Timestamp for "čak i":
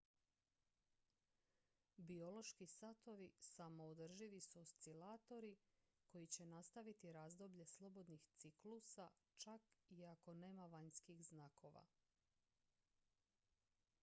9.37-10.05